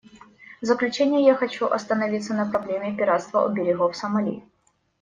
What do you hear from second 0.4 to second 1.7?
В заключение я хочу